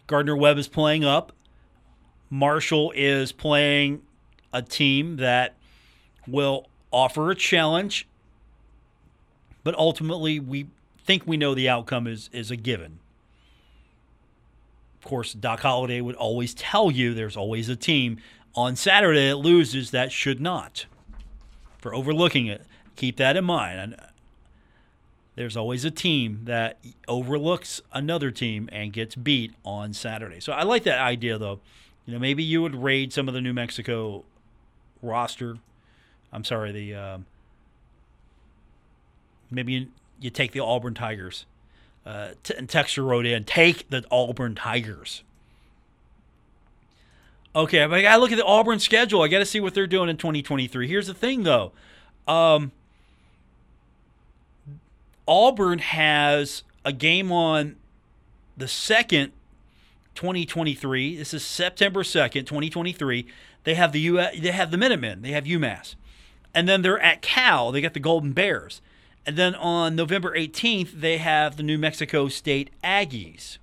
[0.07, 1.33] Gardner Webb is playing up.
[2.31, 4.03] Marshall is playing
[4.53, 5.57] a team that
[6.27, 8.09] will offer a challenge,
[9.65, 10.69] but ultimately we
[11.07, 12.99] think we know the outcome is is a given.
[15.03, 18.19] Of course, Doc Holliday would always tell you there's always a team
[18.55, 20.87] on Saturday that loses that should not.
[21.79, 22.62] For overlooking it,
[22.97, 23.97] keep that in mind
[25.37, 30.40] there's always a team that overlooks another team and gets beat on Saturday.
[30.40, 31.61] So I like that idea, though.
[32.07, 34.25] You know, maybe you would raid some of the New Mexico
[35.03, 35.59] roster.
[36.33, 37.27] I'm sorry, the um,
[39.51, 39.88] maybe
[40.21, 41.47] you, take the Auburn Tigers.
[42.05, 45.23] Uh, t- and Texture wrote in, take the Auburn Tigers.
[47.55, 49.23] Okay, but I gotta look at the Auburn schedule.
[49.23, 50.87] I gotta see what they're doing in 2023.
[50.87, 51.73] Here's the thing, though.
[52.29, 52.71] Um,
[55.27, 57.77] Auburn has a game on
[58.57, 59.33] the second
[60.15, 61.17] 2023.
[61.17, 63.27] This is September 2nd, 2023.
[63.65, 65.95] They have the U they have the Minutemen, they have UMass.
[66.55, 68.81] And then they're at Cal, they got the Golden Bears.
[69.27, 73.59] And then on November 18th, they have the New Mexico State Aggies.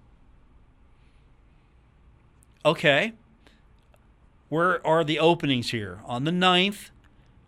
[2.66, 3.14] Okay.
[4.50, 6.02] Where are the openings here?
[6.06, 6.90] On the 9th,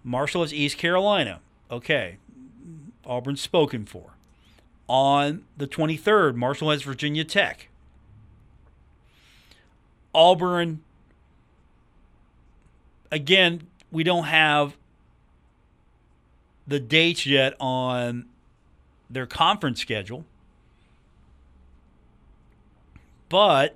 [0.04, 1.41] Marshall is East Carolina.
[1.69, 2.17] Okay.
[3.06, 4.12] Auburn spoken for.
[4.88, 7.67] On the 23rd, Marshall has Virginia Tech.
[10.13, 10.82] Auburn,
[13.12, 14.78] again, we don't have
[16.67, 18.25] the dates yet on
[19.10, 20.25] their conference schedule.
[23.30, 23.75] But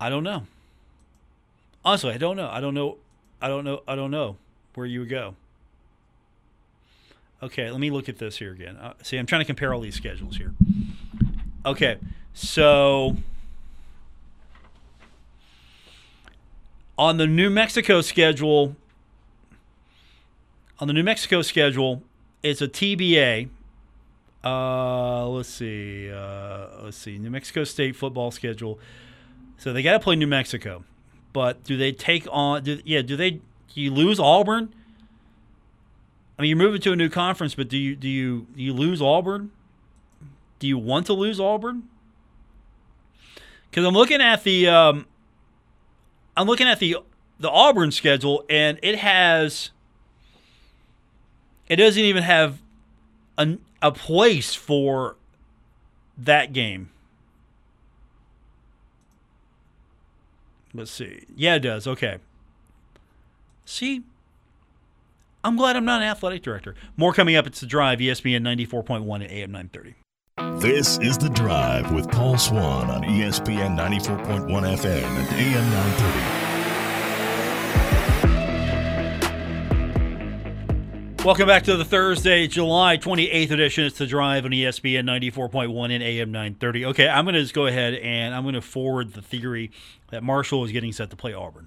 [0.00, 0.46] I don't know.
[1.84, 2.48] Honestly, I don't know.
[2.50, 2.98] I don't know.
[3.40, 3.82] I don't know.
[3.86, 4.36] I don't know
[4.74, 5.34] where you would go.
[7.42, 8.76] Okay, let me look at this here again.
[8.76, 10.54] Uh, see, I'm trying to compare all these schedules here.
[11.64, 11.98] Okay,
[12.32, 13.16] so
[16.98, 18.76] on the New Mexico schedule,
[20.78, 22.02] on the New Mexico schedule,
[22.42, 23.48] it's a TBA.
[24.44, 26.10] Uh, let's see.
[26.10, 27.18] Uh, let's see.
[27.18, 28.78] New Mexico State football schedule.
[29.58, 30.84] So they got to play New Mexico.
[31.32, 32.62] But do they take on?
[32.62, 33.30] Do, yeah, do they?
[33.32, 33.40] Do
[33.74, 34.72] you lose Auburn?
[36.38, 38.72] I mean, you're moving to a new conference, but do you do you do you
[38.72, 39.50] lose Auburn?
[40.58, 41.88] Do you want to lose Auburn?
[43.70, 45.06] Because I'm looking at the um,
[46.36, 46.98] I'm looking at the
[47.38, 49.70] the Auburn schedule, and it has
[51.68, 52.60] it doesn't even have
[53.36, 55.16] a, a place for
[56.16, 56.90] that game.
[60.72, 61.24] Let's see.
[61.34, 61.86] Yeah, it does.
[61.86, 62.18] Okay.
[63.64, 64.02] See,
[65.42, 66.74] I'm glad I'm not an athletic director.
[66.96, 67.46] More coming up.
[67.46, 69.94] It's the drive, ESPN 94.1 at AM 930.
[70.36, 75.70] This is The Drive with Paul Swann on ESPN 94.1 FM and AM
[81.14, 81.24] 930.
[81.24, 83.84] Welcome back to the Thursday, July 28th edition.
[83.84, 86.84] It's the drive on ESPN 94.1 and AM 930.
[86.84, 89.70] Okay, I'm going to just go ahead and I'm going to forward the theory
[90.10, 91.66] that Marshall is getting set to play Auburn.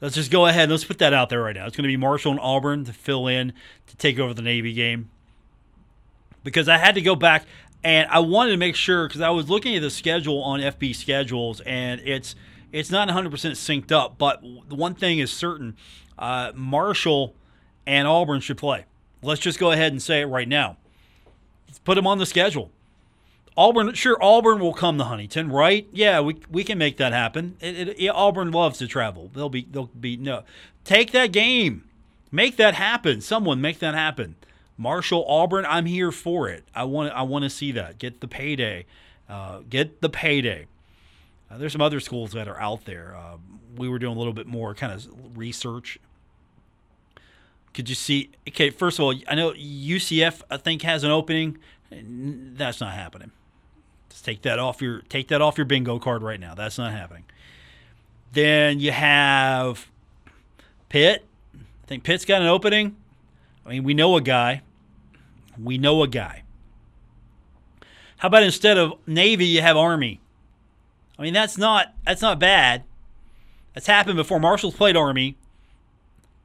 [0.00, 0.62] Let's just go ahead.
[0.62, 1.66] And let's put that out there right now.
[1.66, 3.52] It's going to be Marshall and Auburn to fill in
[3.88, 5.10] to take over the Navy game.
[6.46, 7.44] Because I had to go back
[7.82, 10.94] and I wanted to make sure because I was looking at the schedule on FB
[10.94, 12.36] schedules and it's
[12.72, 14.16] it's not 100% synced up.
[14.16, 15.76] But the one thing is certain:
[16.18, 17.34] uh, Marshall
[17.86, 18.84] and Auburn should play.
[19.22, 20.76] Let's just go ahead and say it right now.
[21.66, 22.70] Let's put them on the schedule.
[23.56, 25.88] Auburn, sure, Auburn will come to Huntington, right?
[25.90, 27.56] Yeah, we, we can make that happen.
[27.60, 29.30] It, it, Auburn loves to travel.
[29.34, 30.44] They'll be they'll be no.
[30.84, 31.84] Take that game,
[32.30, 33.20] make that happen.
[33.20, 34.36] Someone make that happen.
[34.78, 36.64] Marshall, Auburn, I'm here for it.
[36.74, 37.98] I want I want to see that.
[37.98, 38.86] Get the payday,
[39.28, 40.66] uh, get the payday.
[41.50, 43.16] Uh, there's some other schools that are out there.
[43.16, 43.36] Uh,
[43.76, 45.98] we were doing a little bit more kind of research
[47.76, 48.30] could you see?
[48.48, 51.58] Okay, first of all, I know UCF I think has an opening.
[51.90, 53.32] That's not happening.
[54.08, 56.54] Just take that off your take that off your bingo card right now.
[56.54, 57.24] That's not happening.
[58.32, 59.90] Then you have
[60.88, 61.26] Pitt.
[61.54, 62.96] I think Pitt's got an opening.
[63.66, 64.62] I mean, we know a guy.
[65.62, 66.42] We know a guy.
[68.18, 70.20] How about instead of Navy, you have Army?
[71.18, 72.84] I mean, that's not that's not bad.
[73.74, 74.40] That's happened before.
[74.40, 75.36] Marshall's played Army.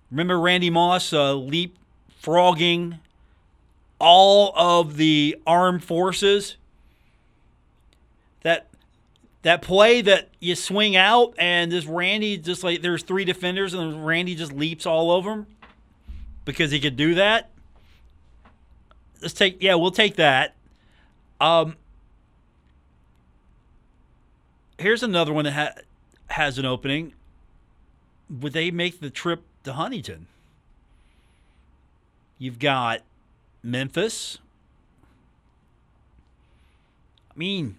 [0.10, 3.00] Remember Randy Moss uh, leapfrogging
[4.00, 6.58] all of the armed forces?
[8.42, 8.68] That
[9.44, 14.06] that play that you swing out and this Randy just like there's three defenders and
[14.06, 15.48] Randy just leaps all over them
[16.44, 17.50] because he could do that.
[19.22, 20.56] Let's take yeah, we'll take that.
[21.40, 21.76] Um,
[24.78, 25.82] here's another one that ha-
[26.28, 27.14] has an opening.
[28.30, 30.28] Would they make the trip to Huntington.
[32.38, 33.02] You've got
[33.62, 34.40] Memphis.
[37.30, 37.78] I mean,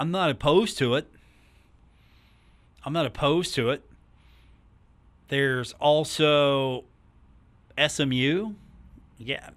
[0.00, 1.06] I'm not opposed to it.
[2.84, 3.82] I'm not opposed to it.
[5.28, 6.84] There's also
[7.86, 8.52] SMU.
[9.18, 9.50] Yeah.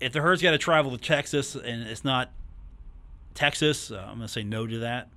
[0.00, 2.30] If the herd's got to travel to Texas and it's not
[3.34, 5.08] Texas, uh, I'm going to say no to that.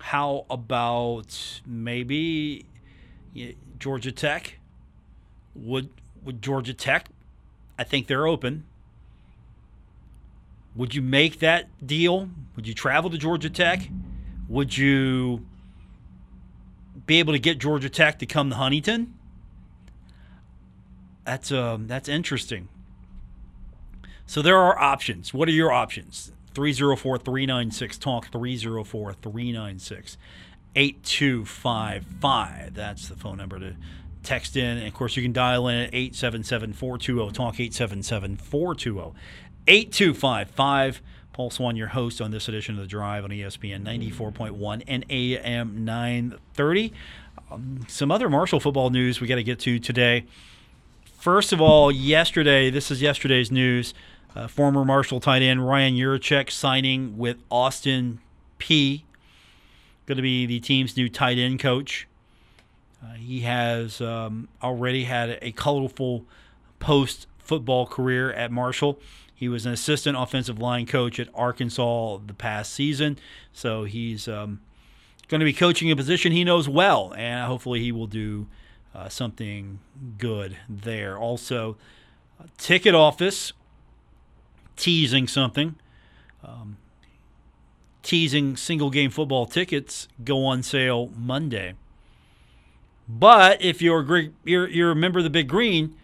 [0.00, 2.66] How about maybe
[3.78, 4.58] Georgia Tech?
[5.54, 5.88] Would
[6.24, 7.08] would Georgia Tech?
[7.78, 8.64] I think they're open.
[10.76, 12.28] Would you make that deal?
[12.56, 13.88] Would you travel to Georgia Tech?
[14.48, 15.46] Would you
[17.06, 19.14] be able to get Georgia Tech to come to Huntington?
[21.24, 22.68] That's um that's interesting.
[24.26, 25.34] So there are options.
[25.34, 26.32] What are your options?
[26.54, 30.16] 304 396 Talk, 304 396
[30.76, 32.74] 8255.
[32.74, 33.76] That's the phone number to
[34.22, 34.78] text in.
[34.78, 39.14] And of course, you can dial in at 877 420 Talk, 877 420
[39.66, 41.02] 8255.
[41.32, 45.84] Paul Swann, your host on this edition of The Drive on ESPN 94.1 and AM
[45.84, 46.92] 930.
[47.50, 50.26] Um, some other Marshall football news we got to get to today.
[51.24, 53.94] First of all, yesterday, this is yesterday's news.
[54.36, 58.20] Uh, former Marshall tight end Ryan Yurachek signing with Austin
[58.58, 59.04] Peay
[60.04, 62.06] Going to be the team's new tight end coach.
[63.02, 66.26] Uh, he has um, already had a colorful
[66.78, 69.00] post football career at Marshall.
[69.34, 73.16] He was an assistant offensive line coach at Arkansas the past season.
[73.50, 74.60] So he's um,
[75.28, 78.46] going to be coaching a position he knows well, and hopefully he will do
[78.94, 79.80] uh, something
[80.18, 81.18] good there.
[81.18, 81.76] Also,
[82.58, 83.52] ticket office
[84.76, 85.76] teasing something.
[86.42, 86.76] Um,
[88.02, 91.74] teasing single game football tickets go on sale Monday.
[93.08, 95.96] But if you're you're you're a member of the Big Green,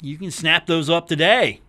[0.00, 1.60] you can snap those up today.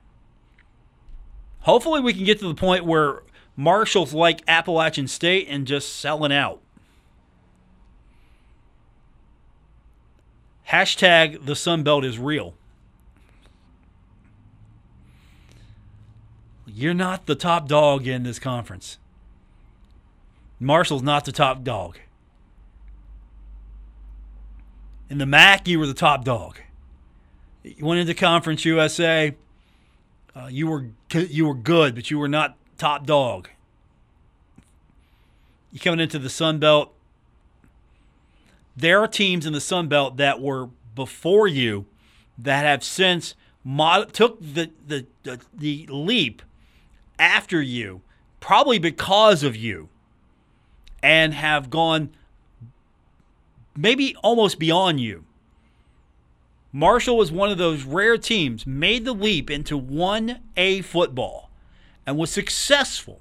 [1.61, 3.23] Hopefully, we can get to the point where
[3.55, 6.61] Marshall's like Appalachian State and just selling out.
[10.69, 12.53] Hashtag the Sun Belt is real.
[16.67, 18.99] You're not the top dog in this conference.
[20.59, 21.97] Marshall's not the top dog.
[25.09, 26.59] In the MAC, you were the top dog.
[27.63, 29.35] You went into Conference USA.
[30.35, 33.49] Uh, you were you were good, but you were not top dog.
[35.71, 36.93] You coming into the Sun Belt.
[38.79, 41.85] There are teams in the Sun Belt that were before you
[42.37, 46.41] that have since mod- took the, the, the, the leap
[47.17, 48.01] after you,
[48.39, 49.89] probably because of you,
[51.03, 52.09] and have gone
[53.75, 55.25] maybe almost beyond you.
[56.71, 61.49] Marshall was one of those rare teams, made the leap into 1A football
[62.05, 63.19] and was successful.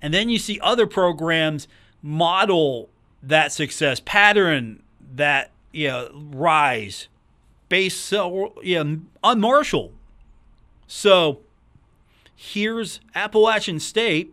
[0.00, 1.66] And then you see other programs
[2.02, 2.88] model
[3.28, 4.82] that success, pattern
[5.14, 7.08] that you know, rise
[7.68, 8.12] based
[8.62, 8.84] yeah,
[9.22, 9.92] on Marshall.
[10.86, 11.40] So
[12.36, 14.32] here's Appalachian State.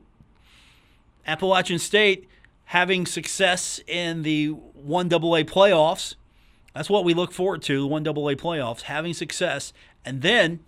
[1.26, 2.28] Appalachian State
[2.66, 6.16] having success in the 1AA playoffs.
[6.74, 9.74] That's what we look forward to, the 1AA playoffs, having success,
[10.06, 10.60] and then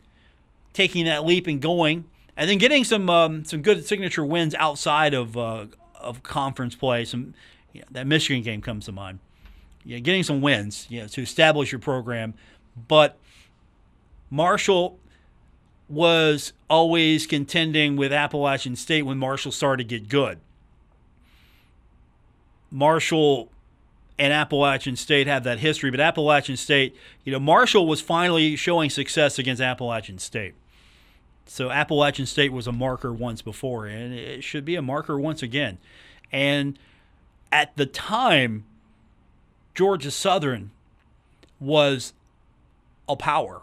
[0.73, 2.05] taking that leap and going,
[2.35, 7.05] and then getting some um, some good signature wins outside of uh, of conference play.
[7.05, 7.33] Some
[7.91, 9.19] that Michigan game comes to mind.
[9.85, 12.33] Getting some wins, yeah, to establish your program.
[12.87, 13.17] But
[14.29, 14.97] Marshall
[15.89, 20.39] was always contending with Appalachian State when Marshall started to get good.
[22.71, 23.49] Marshall
[24.17, 28.89] and Appalachian State have that history, but Appalachian State, you know, Marshall was finally showing
[28.89, 30.53] success against Appalachian State.
[31.45, 35.43] So Appalachian State was a marker once before, and it should be a marker once
[35.43, 35.77] again.
[36.31, 36.79] And
[37.53, 38.65] at the time,
[39.75, 40.71] Georgia Southern
[41.59, 42.13] was
[43.07, 43.61] a power,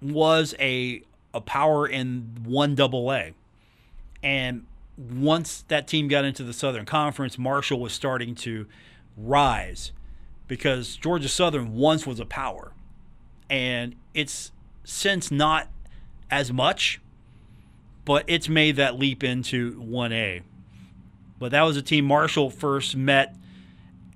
[0.00, 1.02] was a
[1.34, 3.34] a power in one double A.
[4.22, 4.66] And
[4.96, 8.66] once that team got into the Southern Conference, Marshall was starting to
[9.16, 9.90] rise
[10.46, 12.72] because Georgia Southern once was a power.
[13.50, 14.52] And it's
[14.84, 15.68] since not
[16.30, 17.00] as much,
[18.04, 20.42] but it's made that leap into 1A.
[21.44, 23.36] But that was a team Marshall first met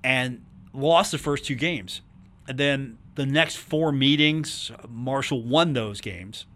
[0.03, 2.01] and lost the first two games.
[2.47, 6.47] And then the next four meetings, Marshall won those games.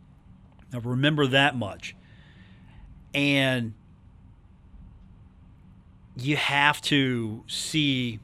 [0.71, 1.95] Now remember that much.
[3.13, 3.76] And
[6.17, 8.19] you have to see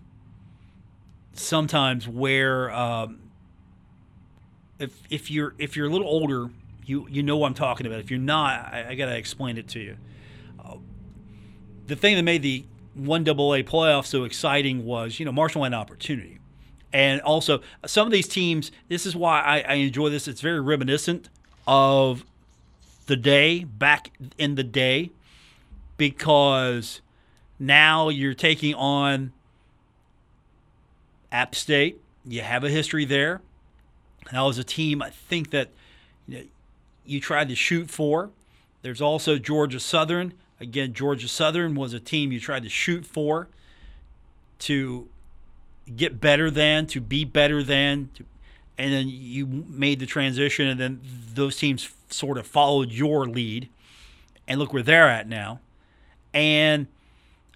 [1.33, 3.19] sometimes where um,
[4.79, 6.49] if if you're if you're a little older,
[6.83, 7.99] you you know what I'm talking about.
[7.99, 9.97] If you're not, I, I got to explain it to you
[11.89, 12.63] the thing that made the
[12.93, 16.39] one double A playoff so exciting was, you know, Marshall had an opportunity.
[16.93, 20.27] And also, some of these teams, this is why I, I enjoy this.
[20.27, 21.29] It's very reminiscent
[21.67, 22.25] of
[23.05, 25.11] the day, back in the day,
[25.97, 27.01] because
[27.59, 29.33] now you're taking on
[31.31, 32.01] App State.
[32.25, 33.41] You have a history there.
[34.31, 35.69] That was a team I think that
[36.27, 36.43] you, know,
[37.05, 38.29] you tried to shoot for.
[38.81, 40.33] There's also Georgia Southern.
[40.59, 43.47] Again, Georgia Southern was a team you tried to shoot for,
[44.59, 45.07] to
[45.95, 48.25] get better than, to be better than, to,
[48.77, 51.01] and then you made the transition, and then
[51.33, 53.69] those teams sort of followed your lead.
[54.47, 55.59] And look where they're at now.
[56.33, 56.87] And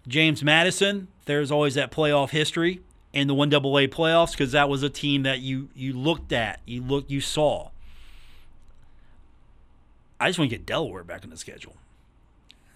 [0.07, 2.81] James Madison, there's always that playoff history
[3.13, 6.31] in the one double A playoffs because that was a team that you you looked
[6.31, 7.69] at, you looked, you saw.
[10.19, 11.75] I just want to get Delaware back on the schedule.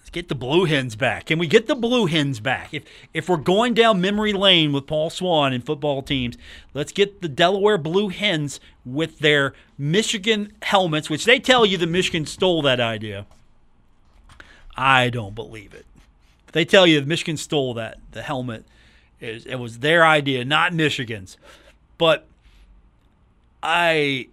[0.08, 1.26] Let's get the Blue Hens back.
[1.26, 2.74] Can we get the Blue Hens back?
[2.74, 6.38] If if we're going down memory lane with Paul Swann and football teams,
[6.74, 11.88] let's get the Delaware Blue Hens with their Michigan helmets, which they tell you the
[11.88, 13.26] Michigan stole that idea.
[14.78, 15.86] I don't believe it.
[16.54, 18.64] They tell you Michigan stole that the helmet.
[19.20, 21.36] It was their idea, not Michigan's.
[21.98, 22.26] But
[23.62, 24.30] I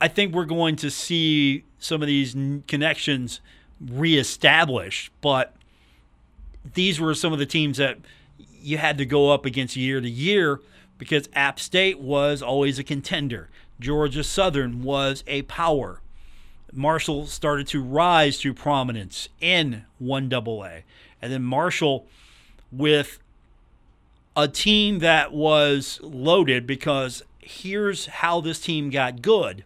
[0.00, 2.34] I think we're going to see some of these
[2.66, 3.40] connections
[3.80, 5.12] reestablished.
[5.20, 5.54] But
[6.74, 7.98] these were some of the teams that
[8.60, 10.60] you had to go up against year to year
[10.98, 13.48] because App State was always a contender.
[13.80, 16.00] Georgia Southern was a power.
[16.72, 20.82] Marshall started to rise to prominence in 1AA.
[21.22, 22.06] And then Marshall
[22.70, 23.18] with
[24.36, 29.64] a team that was loaded because here's how this team got good.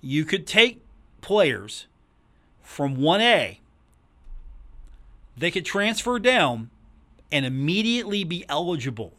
[0.00, 0.84] You could take
[1.20, 1.86] players
[2.68, 3.58] from 1A,
[5.36, 6.68] they could transfer down
[7.32, 9.14] and immediately be eligible.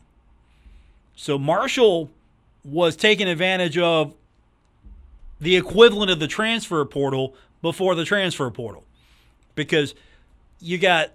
[1.15, 2.11] So Marshall
[2.63, 4.13] was taking advantage of
[5.41, 8.85] the equivalent of the transfer portal before the transfer portal
[9.55, 9.95] because
[10.59, 11.11] you got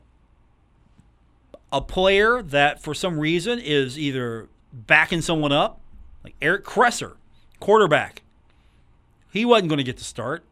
[1.72, 5.80] a player that for some reason is either backing someone up,
[6.24, 7.14] like Eric Kresser,
[7.60, 8.22] quarterback.
[9.32, 10.44] He wasn't going to get the start.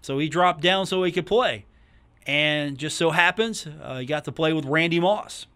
[0.00, 1.66] So he dropped down so he could play.
[2.26, 5.46] And just so happens, uh, he got to play with Randy Moss.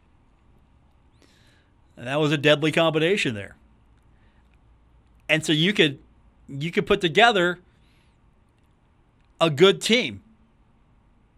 [1.97, 3.57] And that was a deadly combination there.
[5.29, 5.99] And so you could
[6.49, 7.59] you could put together
[9.41, 10.23] a good team.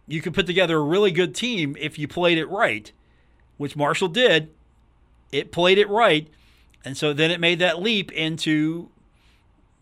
[0.07, 2.91] You could put together a really good team if you played it right,
[3.57, 4.49] which Marshall did.
[5.31, 6.27] It played it right,
[6.85, 8.89] and so then it made that leap into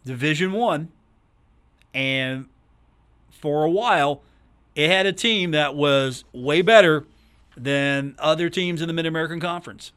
[0.05, 0.89] Division 1
[1.93, 2.47] and
[3.39, 4.21] for a while
[4.75, 7.05] it had a team that was way better
[7.55, 9.93] than other teams in the Mid-American Conference.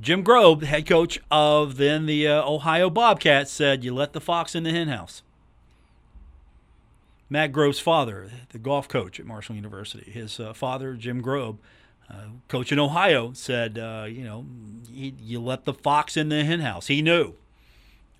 [0.00, 4.54] Jim Grobe, head coach of then the uh, Ohio Bobcats, said, "You let the fox
[4.54, 5.22] in the henhouse."
[7.30, 11.58] Matt Grobe's father, the golf coach at Marshall University, his uh, father, Jim Grobe,
[12.10, 14.44] uh, coach in Ohio, said, uh, "You know,
[14.90, 17.34] you let the fox in the henhouse." He knew.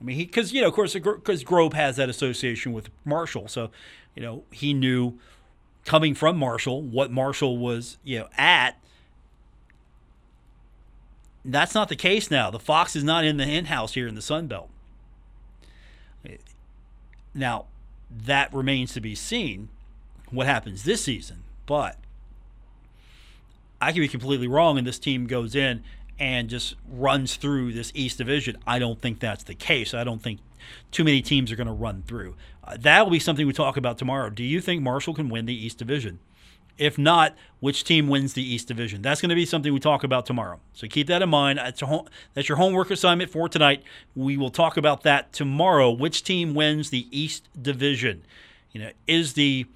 [0.03, 3.47] I mean, he because you know, of course, because Grobe has that association with Marshall,
[3.47, 3.71] so
[4.17, 5.19] you know he knew
[5.85, 8.83] coming from Marshall what Marshall was you know at
[11.45, 12.51] that's not the case now.
[12.51, 14.69] The Fox is not in the hen house here in the Sun Belt.
[17.35, 17.67] Now,
[18.11, 19.69] that remains to be seen
[20.31, 21.43] what happens this season.
[21.67, 21.97] But
[23.81, 25.83] I could be completely wrong, and this team goes in
[26.23, 28.57] and just runs through this East Division.
[28.65, 29.93] I don't think that's the case.
[29.93, 30.39] I don't think
[30.93, 32.37] too many teams are going to run through.
[32.63, 34.31] Uh, that will be something we talk about tomorrow.
[34.31, 36.21] Do you think Marshall can win the East Division?
[36.79, 39.03] If not, which team wins the East Division?
[39.03, 40.61] That's going to be something we talk about tomorrow.
[40.75, 41.59] So keep that in mind.
[41.59, 43.83] That's, home, that's your homework assignment for tonight.
[44.15, 45.91] We will talk about that tomorrow.
[45.91, 48.23] Which team wins the East Division?
[48.71, 49.67] You know, is the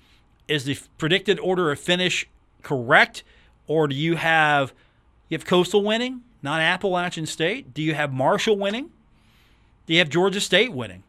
[0.47, 2.29] is the predicted order of finish
[2.63, 3.25] correct,
[3.67, 4.73] or do you have
[5.29, 7.74] you have Coastal winning, not Appalachian State?
[7.74, 8.91] Do you have Marshall winning?
[9.87, 11.03] Do you have Georgia State winning?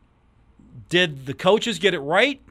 [0.89, 2.41] Did the coaches get it right?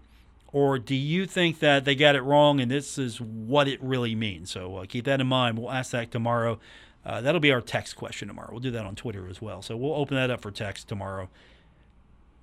[0.52, 4.14] Or do you think that they got it wrong and this is what it really
[4.14, 4.50] means?
[4.50, 5.58] So uh, keep that in mind.
[5.58, 6.58] We'll ask that tomorrow.
[7.04, 8.48] Uh, that'll be our text question tomorrow.
[8.50, 9.62] We'll do that on Twitter as well.
[9.62, 11.28] So we'll open that up for text tomorrow.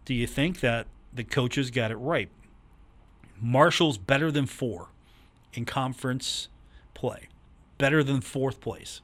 [0.06, 2.30] Do you think that the coaches got it right?
[3.42, 4.90] Marshall's better than four
[5.54, 6.48] in conference
[6.94, 7.28] play,
[7.78, 9.02] better than fourth place.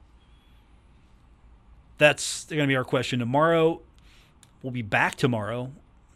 [2.00, 3.82] That's going to be our question tomorrow.
[4.64, 5.72] We'll be back tomorrow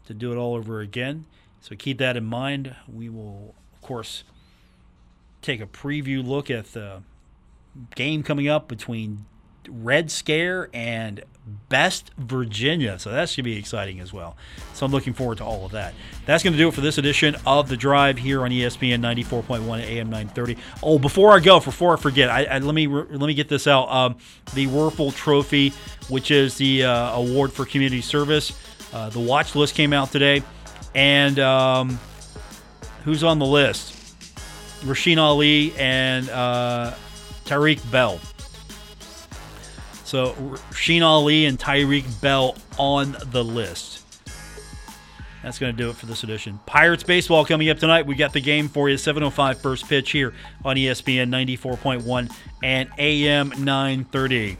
[0.05, 1.25] to do it all over again.
[1.61, 2.75] So keep that in mind.
[2.91, 4.23] We will, of course,
[5.41, 7.03] take a preview look at the
[7.95, 9.25] game coming up between
[9.67, 11.23] Red Scare and
[11.69, 12.97] Best Virginia.
[12.99, 14.37] So that should be exciting as well.
[14.73, 15.93] So I'm looking forward to all of that.
[16.25, 19.81] That's going to do it for this edition of The Drive here on ESPN 94.1
[19.81, 20.57] AM 930.
[20.81, 23.67] Oh, before I go, before I forget, I, I let me let me get this
[23.67, 23.89] out.
[23.89, 24.15] Um,
[24.53, 25.73] the Wuerffel Trophy,
[26.09, 28.53] which is the uh, award for community service.
[28.93, 30.43] Uh, the watch list came out today.
[30.95, 31.99] And um,
[33.03, 33.93] who's on the list?
[34.83, 36.93] Rasheen Ali and uh,
[37.45, 38.19] Tyreek Bell.
[40.13, 40.35] So
[40.75, 44.05] Sheen Ali and Tyreek Bell on the list.
[45.41, 46.59] That's going to do it for this edition.
[46.67, 48.05] Pirates baseball coming up tonight.
[48.05, 48.97] We got the game for you.
[48.97, 54.59] 7:05 first pitch here on ESPN 94.1 and AM 930.